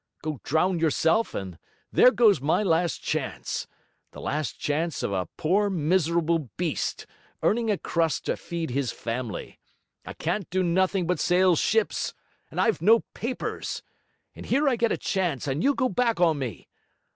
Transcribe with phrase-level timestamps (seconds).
[0.23, 1.59] Go drown yourself, and
[1.91, 3.67] there goes my last chance
[4.13, 7.05] the last chance of a poor miserable beast,
[7.43, 9.59] earning a crust to feed his family.
[10.03, 12.15] I can't do nothing but sail ships,
[12.49, 13.83] and I've no papers.
[14.35, 16.67] And here I get a chance, and you go back on me!